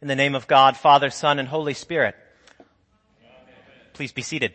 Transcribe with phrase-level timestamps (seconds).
[0.00, 2.14] In the name of God, Father, Son, and Holy Spirit.
[3.94, 4.54] Please be seated.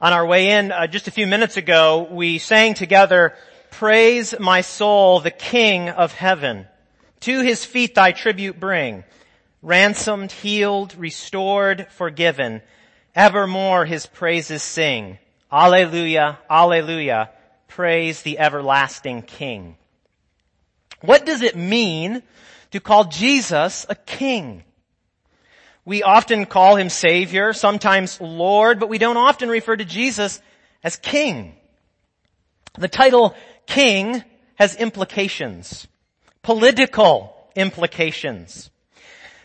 [0.00, 3.34] On our way in, uh, just a few minutes ago, we sang together,
[3.70, 6.66] Praise my soul, the King of heaven.
[7.20, 9.04] To his feet thy tribute bring.
[9.60, 12.62] Ransomed, healed, restored, forgiven.
[13.14, 15.18] Evermore his praises sing.
[15.52, 17.28] Alleluia, alleluia.
[17.68, 19.76] Praise the everlasting King.
[21.00, 22.22] What does it mean
[22.70, 24.64] to call Jesus a king?
[25.84, 30.40] We often call him Savior, sometimes Lord, but we don't often refer to Jesus
[30.82, 31.54] as King.
[32.76, 33.34] The title
[33.66, 34.22] King
[34.56, 35.86] has implications,
[36.42, 38.70] political implications.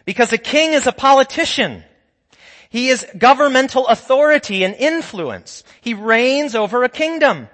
[0.06, 1.84] Because a king is a politician.
[2.70, 5.64] He is governmental authority and influence.
[5.82, 7.50] He reigns over a kingdom.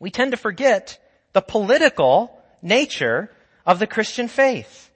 [0.00, 0.98] We tend to forget
[1.34, 3.30] the political nature
[3.66, 4.90] of the Christian faith.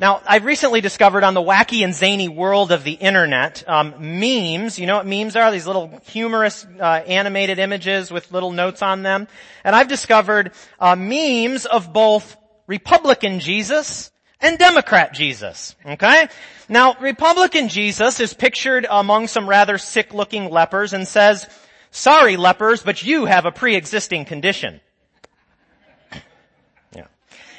[0.00, 4.78] Now, I've recently discovered on the wacky and zany world of the internet, um, memes,
[4.78, 5.52] you know what memes are?
[5.52, 9.28] These little humorous uh, animated images with little notes on them.
[9.62, 12.34] And I've discovered uh, memes of both
[12.66, 14.10] Republican Jesus
[14.40, 15.76] and Democrat Jesus.
[15.84, 16.28] Okay?
[16.66, 21.46] Now, Republican Jesus is pictured among some rather sick looking lepers and says,
[21.90, 24.80] sorry lepers, but you have a pre-existing condition.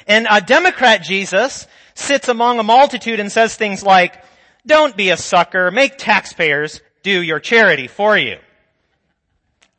[0.06, 4.22] And a Democrat Jesus sits among a multitude and says things like,
[4.66, 8.38] don't be a sucker, make taxpayers do your charity for you.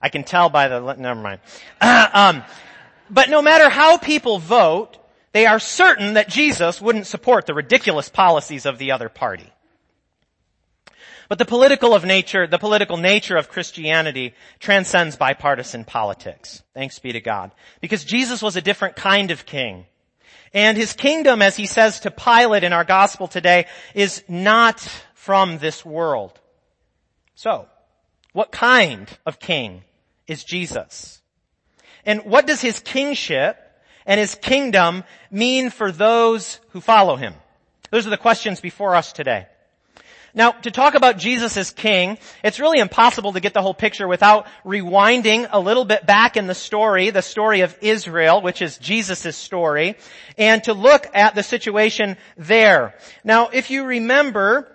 [0.02, 1.40] I can tell by the, never mind.
[1.80, 2.44] Uh, um,
[3.10, 4.98] but no matter how people vote,
[5.32, 9.50] they are certain that Jesus wouldn't support the ridiculous policies of the other party.
[11.30, 16.62] But the political of nature, the political nature of Christianity transcends bipartisan politics.
[16.74, 17.52] Thanks be to God.
[17.82, 19.86] Because Jesus was a different kind of king.
[20.54, 23.66] And his kingdom, as he says to Pilate in our gospel today,
[23.96, 24.80] is not
[25.14, 26.40] from this world.
[27.36, 27.68] So,
[28.34, 29.84] what kind of king
[30.28, 31.22] is Jesus?
[32.06, 33.58] And what does his kingship
[34.06, 37.34] and his kingdom mean for those who follow him?
[37.90, 39.48] Those are the questions before us today.
[40.36, 44.08] Now, to talk about Jesus as king, it's really impossible to get the whole picture
[44.08, 48.80] without rewinding a little bit back in the story, the story of Israel, which is
[48.80, 49.96] Jesus' story,
[50.36, 52.96] and to look at the situation there.
[53.24, 54.72] Now, if you remember,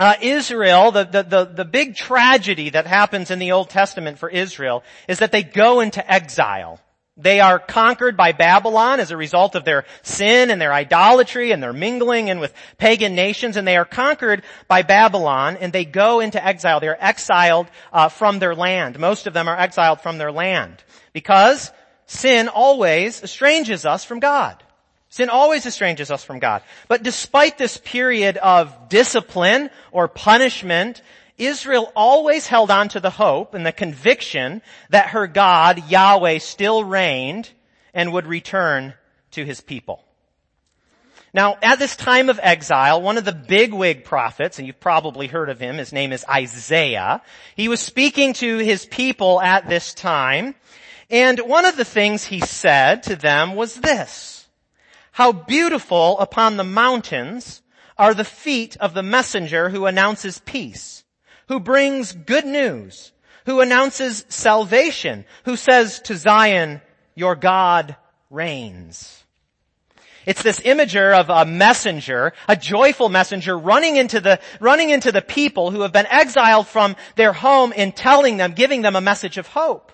[0.00, 4.28] uh, Israel, the, the, the, the big tragedy that happens in the Old Testament for
[4.28, 6.80] Israel is that they go into exile.
[7.18, 11.62] They are conquered by Babylon as a result of their sin and their idolatry and
[11.62, 16.20] their mingling and with pagan nations and they are conquered by Babylon and they go
[16.20, 16.78] into exile.
[16.78, 18.98] They are exiled uh, from their land.
[18.98, 20.84] Most of them are exiled from their land
[21.14, 21.72] because
[22.04, 24.62] sin always estranges us from God.
[25.08, 26.60] Sin always estranges us from God.
[26.88, 31.00] But despite this period of discipline or punishment
[31.38, 36.82] Israel always held on to the hope and the conviction that her God, Yahweh, still
[36.84, 37.50] reigned
[37.92, 38.94] and would return
[39.32, 40.02] to his people.
[41.34, 45.50] Now, at this time of exile, one of the bigwig prophets, and you've probably heard
[45.50, 47.20] of him, his name is Isaiah,
[47.54, 50.54] he was speaking to his people at this time,
[51.10, 54.48] and one of the things he said to them was this,
[55.12, 57.60] how beautiful upon the mountains
[57.98, 61.04] are the feet of the messenger who announces peace
[61.48, 63.12] who brings good news,
[63.44, 66.80] who announces salvation, who says to Zion,
[67.14, 67.96] your God
[68.30, 69.24] reigns.
[70.26, 75.22] It's this imager of a messenger, a joyful messenger running into the, running into the
[75.22, 79.38] people who have been exiled from their home and telling them, giving them a message
[79.38, 79.92] of hope.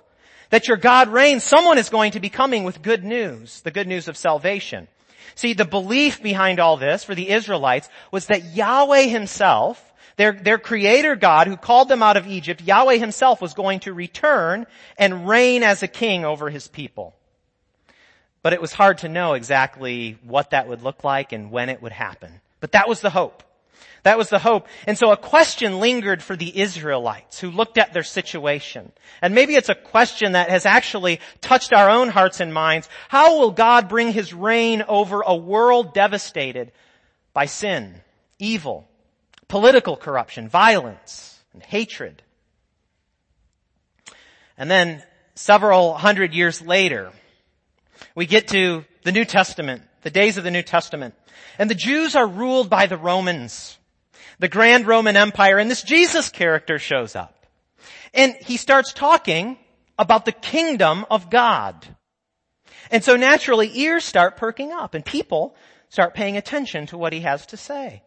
[0.48, 1.44] That your God reigns.
[1.44, 4.88] Someone is going to be coming with good news, the good news of salvation.
[5.34, 10.58] See, the belief behind all this for the Israelites was that Yahweh himself their, their
[10.58, 14.66] creator God who called them out of Egypt, Yahweh himself was going to return
[14.98, 17.14] and reign as a king over his people.
[18.42, 21.80] But it was hard to know exactly what that would look like and when it
[21.80, 22.40] would happen.
[22.60, 23.42] But that was the hope.
[24.02, 24.66] That was the hope.
[24.86, 28.90] And so a question lingered for the Israelites who looked at their situation.
[29.20, 32.88] And maybe it's a question that has actually touched our own hearts and minds.
[33.08, 36.72] How will God bring his reign over a world devastated
[37.32, 37.94] by sin,
[38.40, 38.88] evil,
[39.52, 42.22] political corruption, violence, and hatred.
[44.56, 45.02] And then
[45.34, 47.12] several hundred years later,
[48.14, 51.14] we get to the New Testament, the days of the New Testament.
[51.58, 53.76] And the Jews are ruled by the Romans,
[54.38, 57.44] the grand Roman Empire, and this Jesus character shows up.
[58.14, 59.58] And he starts talking
[59.98, 61.86] about the kingdom of God.
[62.90, 65.54] And so naturally ears start perking up and people
[65.90, 68.02] start paying attention to what he has to say.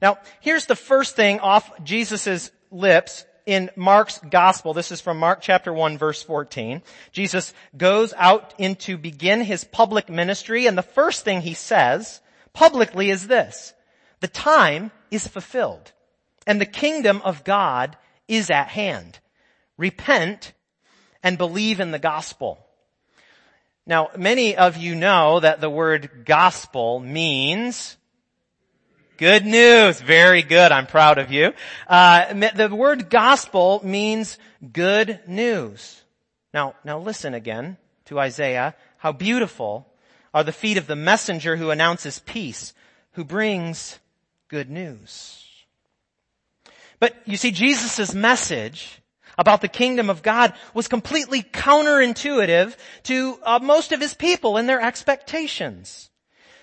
[0.00, 4.74] Now, here's the first thing off Jesus' lips in Mark's gospel.
[4.74, 6.82] This is from Mark chapter 1 verse 14.
[7.12, 12.20] Jesus goes out in to begin his public ministry and the first thing he says
[12.52, 13.72] publicly is this.
[14.20, 15.92] The time is fulfilled
[16.46, 17.96] and the kingdom of God
[18.28, 19.18] is at hand.
[19.76, 20.52] Repent
[21.22, 22.58] and believe in the gospel.
[23.86, 27.97] Now, many of you know that the word gospel means
[29.18, 30.00] good news.
[30.00, 30.72] Very good.
[30.72, 31.52] I'm proud of you.
[31.86, 34.38] Uh, the word gospel means
[34.72, 36.02] good news.
[36.54, 37.76] Now, now listen again
[38.06, 38.74] to Isaiah.
[38.96, 39.86] How beautiful
[40.32, 42.72] are the feet of the messenger who announces peace,
[43.12, 43.98] who brings
[44.48, 45.44] good news.
[47.00, 49.00] But you see, Jesus' message
[49.36, 54.68] about the kingdom of God was completely counterintuitive to uh, most of his people and
[54.68, 56.10] their expectations.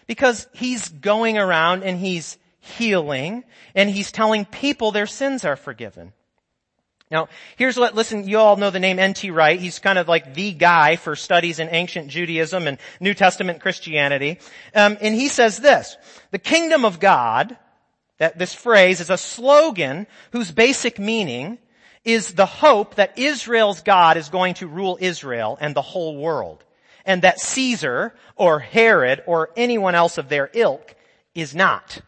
[0.08, 6.14] Because he's going around and he's healing and he's telling people their sins are forgiven.
[7.12, 9.30] Now, here's what, listen, you all know the name N.T.
[9.30, 9.60] Wright.
[9.60, 14.40] He's kind of like the guy for studies in ancient Judaism and New Testament Christianity.
[14.74, 15.98] Um, and he says this,
[16.32, 17.58] the kingdom of God,
[18.18, 21.60] that this phrase is a slogan whose basic meaning
[22.04, 26.64] is the hope that Israel's God is going to rule Israel and the whole world.
[27.06, 30.96] And that Caesar or Herod or anyone else of their ilk
[31.36, 32.02] is not.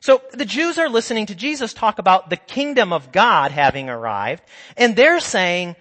[0.00, 4.42] So the Jews are listening to Jesus talk about the kingdom of God having arrived
[4.76, 5.76] and they're saying,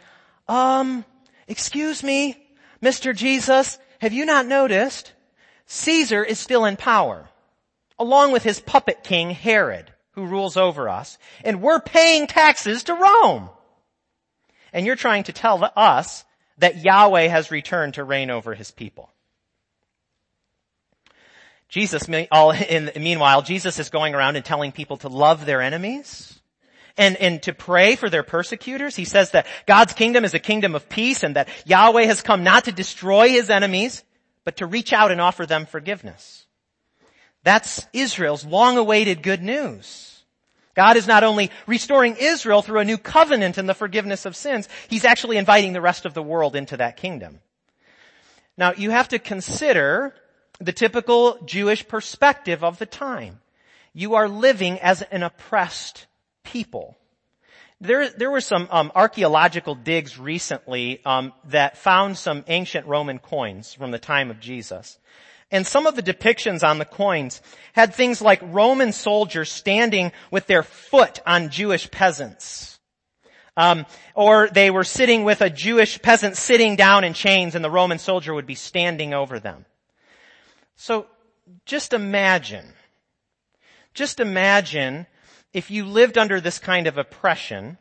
[0.48, 1.06] um,
[1.48, 2.38] excuse me,
[2.81, 3.16] Mr.
[3.16, 5.13] Jesus, have you not noticed?
[5.68, 7.30] Caesar is still in power
[8.00, 12.94] along with his puppet king Herod who rules over us, and we're paying taxes to
[12.94, 13.50] Rome.
[14.74, 16.25] And you're trying to tell us
[16.57, 19.10] that Yahweh has returned to reign over his people.
[21.69, 26.39] Jesus, meanwhile, Jesus is going around and telling people to love their enemies
[26.98, 28.95] and, and to pray for their persecutors.
[28.95, 32.44] He says that God's kingdom is a kingdom of peace and that Yahweh has come
[32.44, 34.04] not to destroy his enemies,
[34.44, 36.48] but to reach out and offer them forgiveness.
[37.44, 40.24] That's Israel's long awaited good news.
[40.74, 44.68] God is not only restoring Israel through a new covenant and the forgiveness of sins,
[44.88, 47.42] He's actually inviting the rest of the world into that kingdom.
[48.57, 50.16] Now you have to consider
[50.60, 53.40] the typical Jewish perspective of the time.
[53.94, 56.08] You are living as an oppressed
[56.44, 56.98] people.
[57.82, 63.74] There, there were some um, archaeological digs recently um, that found some ancient Roman coins
[63.74, 65.00] from the time of Jesus.
[65.52, 67.42] And some of the depictions on the coins
[67.74, 72.80] had things like Roman soldiers standing with their foot on Jewish peasants.
[73.58, 77.72] Um, or they were sitting with a Jewish peasant sitting down in chains and the
[77.72, 79.66] Roman soldier would be standing over them.
[80.81, 81.08] So
[81.66, 82.66] just imagine,
[83.94, 85.08] just imagine
[85.52, 87.78] if you lived under this kind of oppression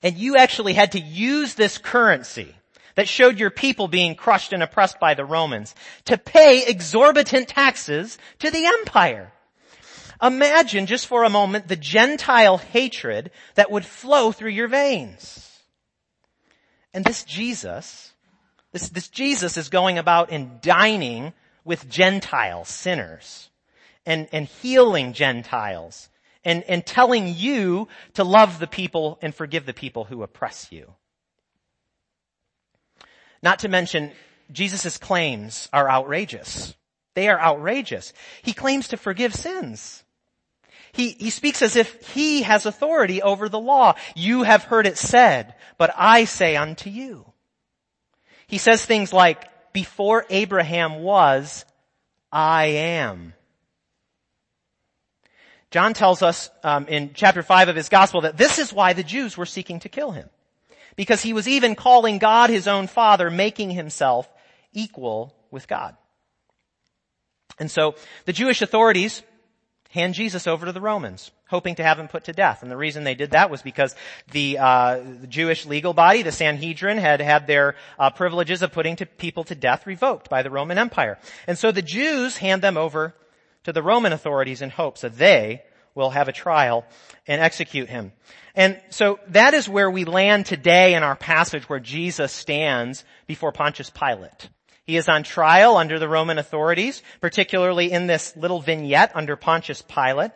[0.00, 2.54] and you actually had to use this currency
[2.94, 5.74] that showed your people being crushed and oppressed by the Romans
[6.04, 9.32] to pay exorbitant taxes to the empire.
[10.22, 15.50] Imagine just for a moment the Gentile hatred that would flow through your veins.
[16.94, 18.12] And this Jesus,
[18.70, 21.32] this, this Jesus is going about and dining
[21.68, 23.50] with Gentile sinners
[24.06, 26.08] and, and healing Gentiles
[26.42, 30.94] and, and telling you to love the people and forgive the people who oppress you.
[33.42, 34.12] Not to mention,
[34.50, 36.74] Jesus' claims are outrageous.
[37.14, 38.14] They are outrageous.
[38.40, 40.02] He claims to forgive sins.
[40.92, 43.94] He, he speaks as if he has authority over the law.
[44.16, 47.30] You have heard it said, but I say unto you.
[48.46, 49.44] He says things like,
[49.78, 51.64] before Abraham was,
[52.32, 53.32] I am.
[55.70, 59.04] John tells us um, in chapter 5 of his gospel that this is why the
[59.04, 60.28] Jews were seeking to kill him
[60.96, 64.28] because he was even calling God his own father, making himself
[64.72, 65.96] equal with God.
[67.60, 67.94] And so
[68.24, 69.22] the Jewish authorities
[69.90, 72.62] hand Jesus over to the Romans, hoping to have him put to death.
[72.62, 73.94] And the reason they did that was because
[74.30, 78.96] the, uh, the Jewish legal body, the Sanhedrin, had had their uh, privileges of putting
[78.96, 81.18] to people to death revoked by the Roman Empire.
[81.46, 83.14] And so the Jews hand them over
[83.64, 85.62] to the Roman authorities in hopes that they
[85.94, 86.84] will have a trial
[87.26, 88.12] and execute him.
[88.54, 93.52] And so that is where we land today in our passage where Jesus stands before
[93.52, 94.48] Pontius Pilate.
[94.88, 99.82] He is on trial under the Roman authorities, particularly in this little vignette under Pontius
[99.82, 100.30] Pilate.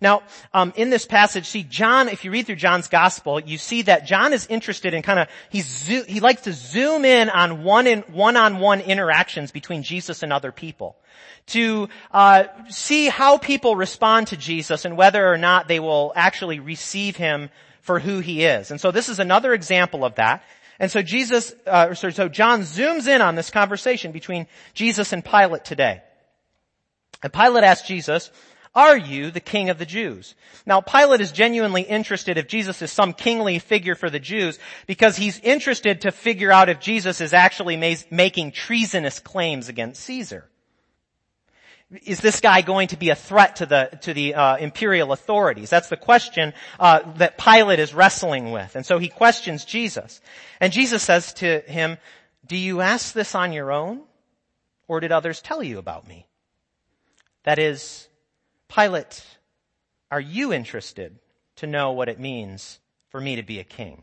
[0.00, 0.22] Now,
[0.54, 2.08] um, in this passage, see John.
[2.08, 5.28] If you read through John's gospel, you see that John is interested in kind of
[5.54, 10.52] zo- he likes to zoom in on one in one-on-one interactions between Jesus and other
[10.52, 10.96] people
[11.48, 16.60] to uh, see how people respond to Jesus and whether or not they will actually
[16.60, 17.50] receive him
[17.82, 18.70] for who he is.
[18.70, 20.42] And so this is another example of that.
[20.78, 25.64] And so Jesus, uh, so, John zooms in on this conversation between Jesus and Pilate
[25.64, 26.02] today.
[27.22, 28.30] And Pilate asks Jesus,
[28.74, 30.36] are you the king of the Jews?
[30.64, 35.16] Now Pilate is genuinely interested if Jesus is some kingly figure for the Jews because
[35.16, 40.48] he's interested to figure out if Jesus is actually ma- making treasonous claims against Caesar
[41.90, 45.70] is this guy going to be a threat to the to the uh, imperial authorities?
[45.70, 50.20] That's the question uh, that Pilate is wrestling with, and so he questions Jesus.
[50.60, 51.96] And Jesus says to him,
[52.46, 54.02] "Do you ask this on your own,
[54.86, 56.26] or did others tell you about me?"
[57.44, 58.08] That is,
[58.68, 59.24] Pilate,
[60.10, 61.18] are you interested
[61.56, 64.02] to know what it means for me to be a king?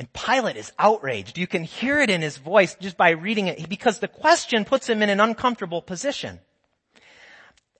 [0.00, 1.36] And Pilate is outraged.
[1.36, 4.88] You can hear it in his voice just by reading it because the question puts
[4.88, 6.40] him in an uncomfortable position.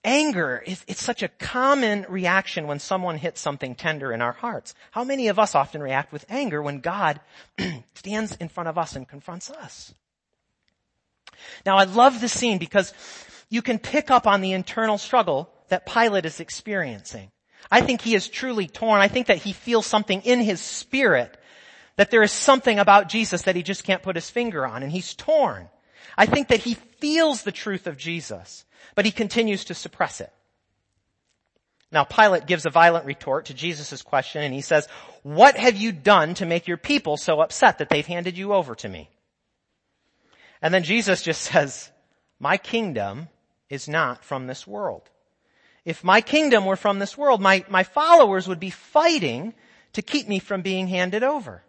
[0.03, 4.75] Anger is, it's such a common reaction when someone hits something tender in our hearts.
[4.91, 7.19] How many of us often react with anger when God
[7.95, 9.91] stands in front of us and confronts us?
[11.65, 12.93] Now I love this scene because
[13.49, 17.31] you can pick up on the internal struggle that Pilate is experiencing.
[17.71, 19.01] I think he is truly torn.
[19.01, 21.39] I think that he feels something in his spirit
[21.95, 24.91] that there is something about Jesus that he just can't put his finger on and
[24.91, 25.69] he's torn.
[26.17, 30.31] I think that he feels the truth of Jesus, but he continues to suppress it.
[31.91, 34.87] Now Pilate gives a violent retort to Jesus' question and he says,
[35.23, 38.75] what have you done to make your people so upset that they've handed you over
[38.75, 39.09] to me?
[40.61, 41.91] And then Jesus just says,
[42.39, 43.27] my kingdom
[43.69, 45.03] is not from this world.
[45.83, 49.53] If my kingdom were from this world, my, my followers would be fighting
[49.93, 51.63] to keep me from being handed over.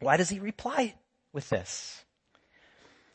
[0.00, 0.94] Why does he reply
[1.32, 2.02] with this?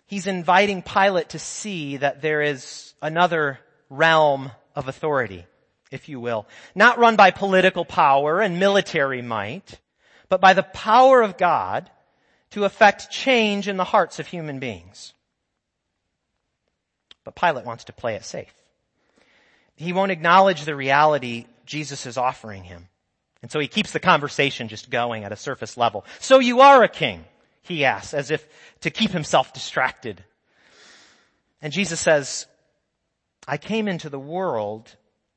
[0.06, 5.46] He's inviting Pilate to see that there is another realm of authority,
[5.92, 9.80] if you will, not run by political power and military might,
[10.30, 11.90] but by the power of God
[12.52, 15.14] to effect change in the hearts of human beings.
[17.24, 18.54] But Pilate wants to play it safe.
[19.76, 22.88] He won't acknowledge the reality Jesus is offering him.
[23.46, 26.04] And so he keeps the conversation just going at a surface level.
[26.20, 27.26] So you are a king,
[27.62, 28.44] he asks, as if
[28.82, 30.24] to keep himself distracted.
[31.62, 32.48] And Jesus says,
[33.48, 34.96] I came into the world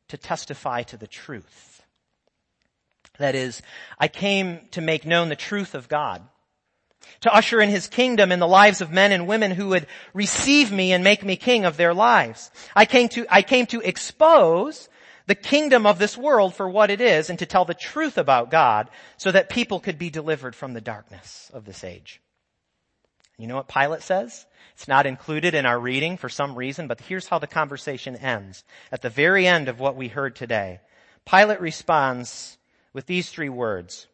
[0.09, 1.83] to testify to the truth.
[3.19, 3.61] That is,
[3.99, 6.23] I came to make known the truth of God.
[7.21, 10.73] To usher in His kingdom in the lives of men and women who would receive
[10.73, 12.50] me and make me king of their lives.
[12.75, 14.88] I came to, I came to expose
[15.28, 18.50] the kingdom of this world for what it is and to tell the truth about
[18.50, 22.23] God so that people could be delivered from the darkness of this age.
[23.37, 24.47] You know what Pilate says?
[24.73, 28.64] It's not included in our reading for some reason, but here's how the conversation ends.
[28.90, 30.80] At the very end of what we heard today,
[31.26, 32.56] Pilate responds
[32.94, 34.06] with these three words.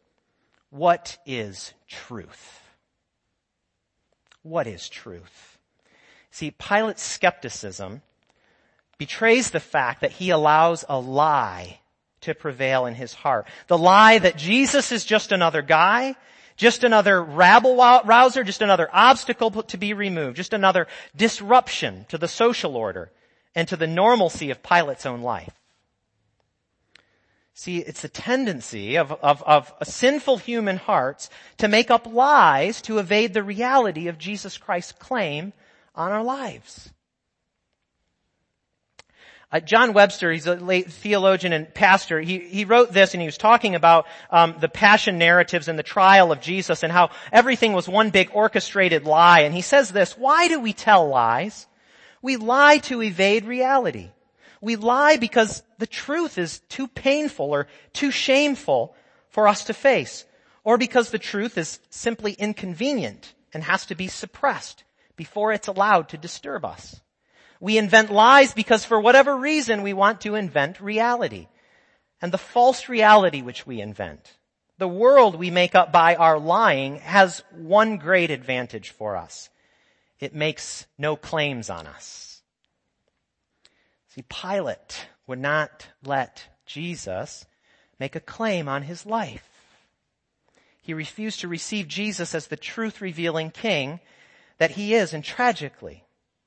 [0.71, 2.61] What is truth?
[4.43, 5.59] What is truth?
[6.33, 8.03] See, Pilate's skepticism
[8.99, 11.81] betrays the fact that he allows a lie
[12.23, 13.47] to prevail in his heart.
[13.67, 16.17] The lie that Jesus is just another guy,
[16.57, 20.87] just another rabble rouser, just another obstacle to be removed, just another
[21.17, 23.11] disruption to the social order
[23.55, 25.53] and to the normalcy of Pilate's own life.
[27.57, 32.99] See, it's a tendency of, of, of sinful human hearts to make up lies to
[32.99, 35.53] evade the reality of Jesus Christ's claim
[35.95, 36.91] on our lives.
[39.55, 42.21] Uh, John Webster, he's a late theologian and pastor.
[42.21, 45.85] He, he wrote this and he was talking about um, the passion narratives and the
[45.85, 49.43] trial of Jesus and how everything was one big orchestrated lie.
[49.43, 51.69] And he says this, why do we tell lies?
[52.21, 54.11] We lie to evade reality.
[54.61, 58.97] We lie because the truth is too painful or too shameful
[59.29, 60.25] for us to face.
[60.65, 64.83] Or because the truth is simply inconvenient and has to be suppressed
[65.15, 67.01] before it's allowed to disturb us.
[67.61, 71.49] We invent lies because for whatever reason we want to invent reality.
[72.21, 74.37] And the false reality which we invent,
[74.79, 79.51] the world we make up by our lying has one great advantage for us.
[80.21, 82.43] It makes no claims on us.
[84.09, 87.47] See, Pilate would not let Jesus
[87.99, 89.49] make a claim on his life.
[90.81, 94.01] He refused to receive Jesus as the truth revealing king
[94.59, 96.05] that he is, and tragically,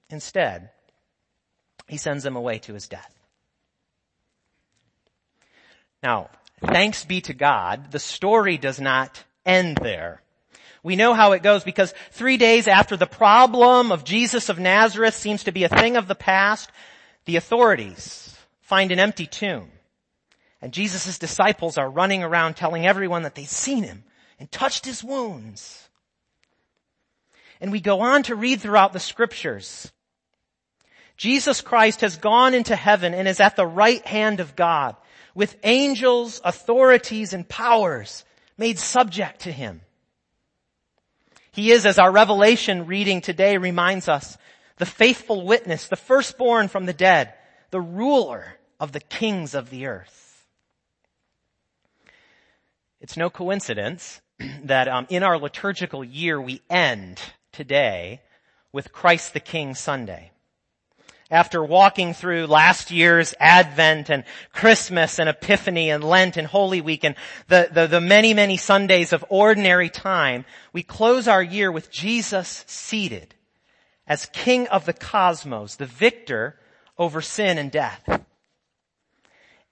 [0.10, 0.70] instead,
[1.88, 3.13] he sends him away to his death.
[6.03, 6.29] Now,
[6.63, 10.22] thanks be to God, the story does not end there.
[10.84, 15.15] We know how it goes because three days after the problem of Jesus of Nazareth
[15.15, 16.70] seems to be a thing of the past,
[17.25, 19.70] the authorities find an empty tomb.
[20.62, 24.03] And Jesus' disciples are running around telling everyone that they've seen him
[24.39, 25.89] and touched his wounds.
[27.60, 29.91] And we go on to read throughout the scriptures.
[31.17, 34.95] Jesus Christ has gone into heaven and is at the right hand of God
[35.33, 38.24] with angels, authorities, and powers
[38.57, 39.81] made subject to him.
[41.51, 44.38] He is, as our revelation reading today reminds us,
[44.77, 47.33] the faithful witness, the firstborn from the dead,
[47.71, 50.45] the ruler of the kings of the earth.
[53.01, 54.21] It's no coincidence
[54.63, 57.19] that um, in our liturgical year we end
[57.51, 58.21] today
[58.71, 60.31] with Christ the King Sunday.
[61.29, 67.03] After walking through last year's Advent and Christmas and Epiphany and Lent and Holy Week
[67.03, 67.15] and
[67.50, 72.63] the, the, the many, many Sundays of ordinary time, we close our year with Jesus
[72.67, 73.36] seated
[74.07, 76.57] as King of the cosmos, the victor
[76.98, 78.07] over sin and death.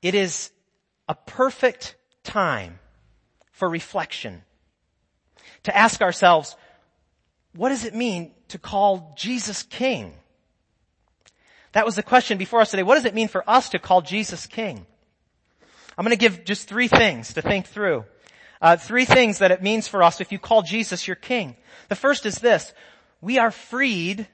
[0.02, 0.52] It is
[1.08, 2.80] a perfect time
[3.52, 4.44] for reflection.
[5.64, 6.58] To ask ourselves,
[7.56, 10.14] what does it mean to call Jesus King?
[11.76, 12.84] That was the question before us today.
[12.84, 14.86] What does it mean for us to call Jesus King?
[15.98, 18.06] I'm going to give just three things to think through.
[18.62, 21.58] Uh, three things that it means for us if you call Jesus your King.
[21.90, 22.74] The first is this.
[23.20, 24.26] We are freed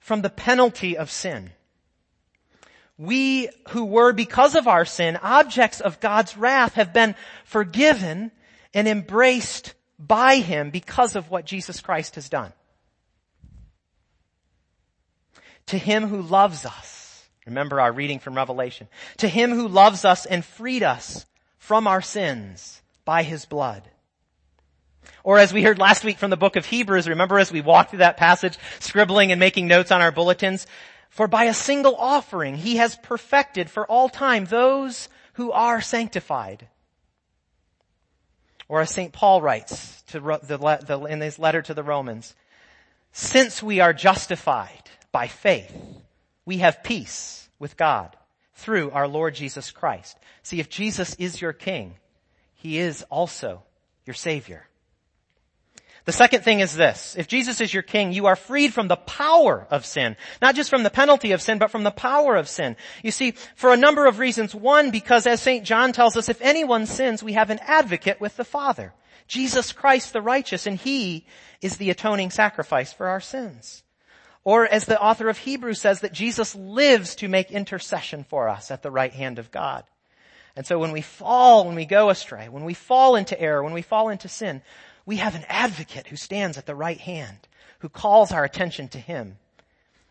[0.00, 1.50] from the penalty of sin.
[2.98, 8.32] We who were, because of our sin, objects of God's wrath have been forgiven
[8.74, 12.52] and embraced by Him because of what Jesus Christ has done.
[15.70, 20.26] To Him who loves us, remember our reading from Revelation, to Him who loves us
[20.26, 21.26] and freed us
[21.58, 23.88] from our sins by His blood.
[25.22, 27.90] Or as we heard last week from the book of Hebrews, remember as we walked
[27.90, 30.66] through that passage, scribbling and making notes on our bulletins,
[31.08, 36.66] for by a single offering he has perfected for all time those who are sanctified.
[38.66, 39.12] Or as St.
[39.12, 42.34] Paul writes to the, the, in his letter to the Romans,
[43.12, 44.79] since we are justified
[45.12, 45.72] by faith,
[46.44, 48.16] we have peace with God
[48.54, 50.18] through our Lord Jesus Christ.
[50.42, 51.94] See, if Jesus is your King,
[52.54, 53.62] He is also
[54.06, 54.66] your Savior.
[56.06, 57.14] The second thing is this.
[57.16, 60.16] If Jesus is your king, you are freed from the power of sin.
[60.40, 62.76] Not just from the penalty of sin, but from the power of sin.
[63.02, 64.54] You see, for a number of reasons.
[64.54, 65.64] One, because as St.
[65.64, 68.94] John tells us, if anyone sins, we have an advocate with the Father.
[69.28, 71.26] Jesus Christ the righteous, and He
[71.60, 73.82] is the atoning sacrifice for our sins.
[74.44, 78.70] Or as the author of Hebrews says, that Jesus lives to make intercession for us
[78.70, 79.84] at the right hand of God.
[80.56, 83.72] And so when we fall, when we go astray, when we fall into error, when
[83.72, 84.62] we fall into sin,
[85.06, 87.48] we have an advocate who stands at the right hand,
[87.80, 89.38] who calls our attention to him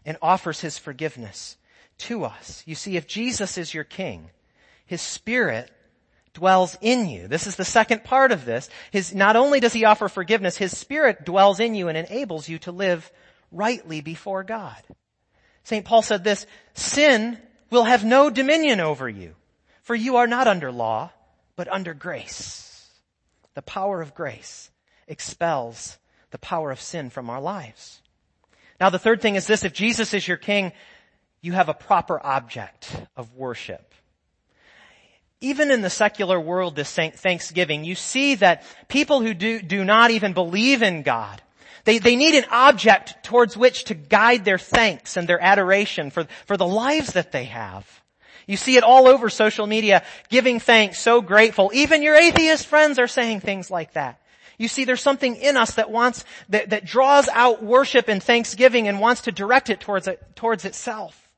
[0.05, 1.57] and offers his forgiveness
[1.97, 2.63] to us.
[2.65, 4.29] You see, if Jesus is your king,
[4.85, 5.71] his spirit
[6.33, 7.27] dwells in you.
[7.27, 8.69] This is the second part of this.
[8.91, 12.59] His, not only does he offer forgiveness, his spirit dwells in you and enables you
[12.59, 13.11] to live
[13.51, 14.81] rightly before God.
[15.63, 15.85] St.
[15.85, 17.37] Paul said this, sin
[17.69, 19.35] will have no dominion over you,
[19.81, 21.11] for you are not under law,
[21.55, 22.89] but under grace.
[23.53, 24.71] The power of grace
[25.07, 25.97] expels
[26.31, 28.01] the power of sin from our lives.
[28.79, 30.71] Now the third thing is this, if Jesus is your king,
[31.41, 33.93] you have a proper object of worship.
[35.41, 40.11] Even in the secular world this Thanksgiving, you see that people who do, do not
[40.11, 41.41] even believe in God,
[41.85, 46.25] they, they need an object towards which to guide their thanks and their adoration for,
[46.45, 47.87] for the lives that they have.
[48.47, 51.69] You see it all over social media, giving thanks, so grateful.
[51.73, 54.19] Even your atheist friends are saying things like that.
[54.57, 58.87] You see, there's something in us that wants, that, that draws out worship and thanksgiving
[58.87, 61.28] and wants to direct it towards it, towards itself.